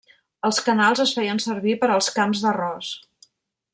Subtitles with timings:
[0.47, 2.91] Els canals es feien servir per als camps d'arròs.